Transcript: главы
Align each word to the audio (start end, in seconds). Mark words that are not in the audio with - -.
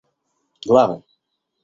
главы 0.65 0.97